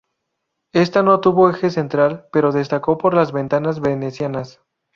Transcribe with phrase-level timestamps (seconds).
[0.73, 4.59] Esta no tuvo eje central, pero destacó por las ventanas venecianas.